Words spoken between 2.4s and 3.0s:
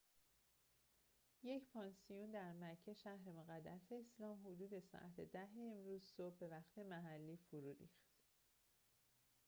مکه